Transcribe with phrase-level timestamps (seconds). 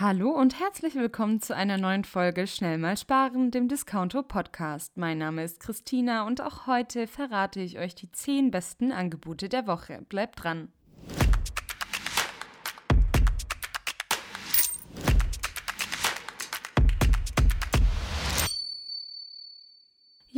[0.00, 4.96] Hallo und herzlich willkommen zu einer neuen Folge Schnell mal sparen, dem Discounto Podcast.
[4.96, 9.66] Mein Name ist Christina und auch heute verrate ich euch die 10 besten Angebote der
[9.66, 10.02] Woche.
[10.08, 10.68] Bleibt dran!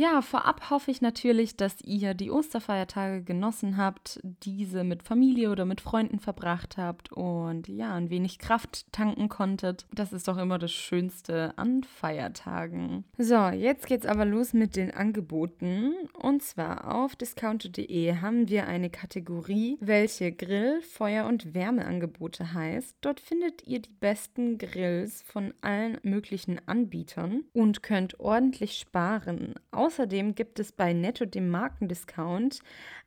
[0.01, 5.63] Ja, vorab hoffe ich natürlich, dass ihr die Osterfeiertage genossen habt, diese mit Familie oder
[5.65, 9.85] mit Freunden verbracht habt und ja, ein wenig Kraft tanken konntet.
[9.93, 13.03] Das ist doch immer das Schönste an Feiertagen.
[13.19, 15.93] So, jetzt geht's aber los mit den Angeboten.
[16.19, 22.95] Und zwar auf discounter.de haben wir eine Kategorie, welche Grill-, Feuer- und Wärmeangebote heißt.
[23.01, 29.53] Dort findet ihr die besten Grills von allen möglichen Anbietern und könnt ordentlich sparen.
[29.91, 32.59] Außerdem gibt es bei Netto, dem Markendiscount,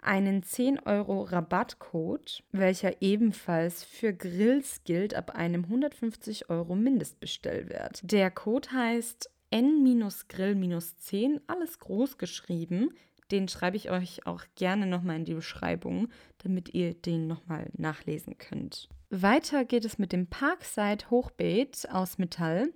[0.03, 8.01] einen 10 Euro Rabattcode, welcher ebenfalls für Grills gilt ab einem 150 Euro Mindestbestellwert.
[8.03, 12.91] Der Code heißt N-Grill-10, alles groß geschrieben.
[13.31, 16.09] Den schreibe ich euch auch gerne nochmal in die Beschreibung,
[16.43, 18.91] damit ihr den nochmal nachlesen könnt.
[19.23, 22.73] Weiter geht es mit dem Parkside Hochbeet aus Metall.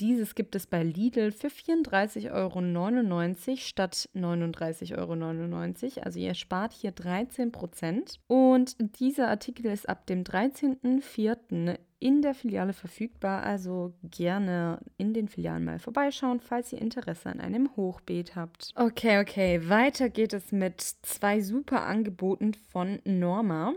[0.00, 6.02] Dieses gibt es bei Lidl für 34,99 Euro statt 39,99 Euro.
[6.04, 8.20] Also ihr spart hier 13 Prozent.
[8.26, 11.78] Und dieser Artikel ist ab dem 13.04.
[12.00, 13.42] in der Filiale verfügbar.
[13.42, 18.72] Also gerne in den Filialen mal vorbeischauen, falls ihr Interesse an einem Hochbeet habt.
[18.76, 19.68] Okay, okay.
[19.70, 23.72] Weiter geht es mit zwei super Angeboten von Norma.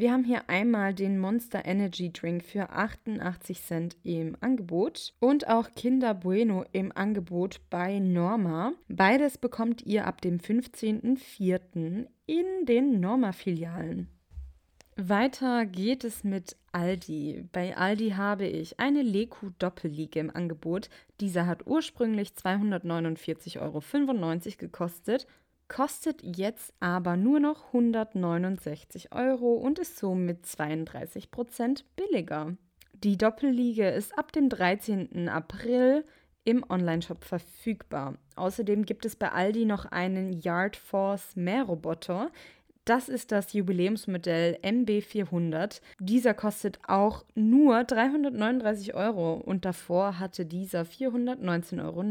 [0.00, 5.72] Wir haben hier einmal den Monster Energy Drink für 88 Cent im Angebot und auch
[5.76, 8.72] Kinder Bueno im Angebot bei Norma.
[8.88, 12.06] Beides bekommt ihr ab dem 15.04.
[12.24, 14.08] in den Norma-Filialen.
[14.96, 17.44] Weiter geht es mit Aldi.
[17.52, 20.88] Bei Aldi habe ich eine Leku Doppelliege im Angebot.
[21.20, 23.82] Dieser hat ursprünglich 249,95 Euro
[24.56, 25.26] gekostet
[25.70, 32.56] kostet jetzt aber nur noch 169 Euro und ist somit 32 Prozent billiger.
[32.92, 35.28] Die Doppelliege ist ab dem 13.
[35.28, 36.04] April
[36.44, 38.18] im Onlineshop verfügbar.
[38.34, 42.30] Außerdem gibt es bei Aldi noch einen Yard Force Mähroboter,
[42.90, 45.80] das ist das Jubiläumsmodell MB400.
[46.00, 52.02] Dieser kostet auch nur 339 Euro und davor hatte dieser 419,90 Euro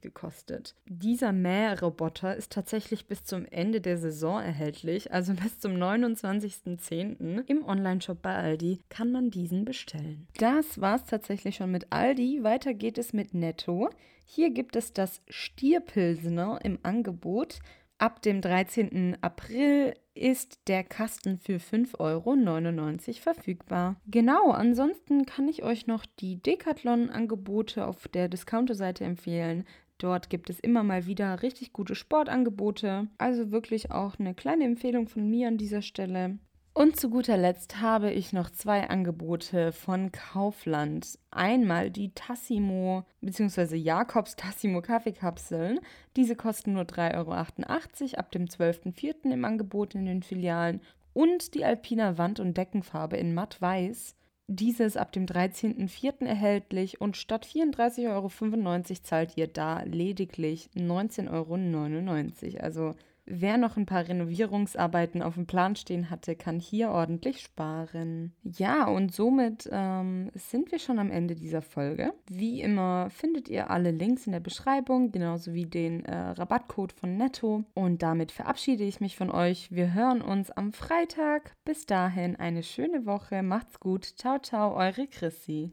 [0.00, 0.76] gekostet.
[0.86, 7.42] Dieser Mähroboter ist tatsächlich bis zum Ende der Saison erhältlich, also bis zum 29.10.
[7.48, 10.28] Im Onlineshop bei Aldi kann man diesen bestellen.
[10.38, 12.44] Das war es tatsächlich schon mit Aldi.
[12.44, 13.90] Weiter geht es mit Netto.
[14.32, 17.58] Hier gibt es das Stierpilsener im Angebot.
[18.00, 19.18] Ab dem 13.
[19.20, 23.96] April ist der Kasten für 5,99 Euro verfügbar.
[24.06, 29.66] Genau, ansonsten kann ich euch noch die Decathlon-Angebote auf der Discounter-Seite empfehlen.
[29.98, 33.08] Dort gibt es immer mal wieder richtig gute Sportangebote.
[33.18, 36.38] Also wirklich auch eine kleine Empfehlung von mir an dieser Stelle.
[36.72, 41.18] Und zu guter Letzt habe ich noch zwei Angebote von Kaufland.
[41.32, 43.76] Einmal die Tassimo bzw.
[43.76, 45.80] Jakobs Tassimo Kaffeekapseln.
[46.16, 49.32] Diese kosten nur 3,88 Euro ab dem 12.04.
[49.32, 50.80] im Angebot in den Filialen.
[51.12, 54.14] Und die Alpina Wand- und Deckenfarbe in matt weiß.
[54.46, 56.24] Diese ist ab dem 13.04.
[56.24, 62.64] erhältlich und statt 34,95 Euro zahlt ihr da lediglich 19,99 Euro.
[62.64, 62.94] Also
[63.32, 68.32] Wer noch ein paar Renovierungsarbeiten auf dem Plan stehen hatte, kann hier ordentlich sparen.
[68.42, 72.12] Ja, und somit ähm, sind wir schon am Ende dieser Folge.
[72.28, 77.16] Wie immer findet ihr alle Links in der Beschreibung, genauso wie den äh, Rabattcode von
[77.16, 77.62] Netto.
[77.74, 79.70] Und damit verabschiede ich mich von euch.
[79.70, 81.54] Wir hören uns am Freitag.
[81.64, 83.44] Bis dahin eine schöne Woche.
[83.44, 84.04] Macht's gut.
[84.04, 85.70] Ciao, ciao, eure Chrissy.